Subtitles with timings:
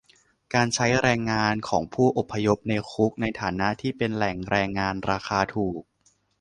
[0.53, 5.81] การใช้แรงงานของผู้อพยพในคุกในฐานะที่เป็นแหล่งแรงงานราคาถูก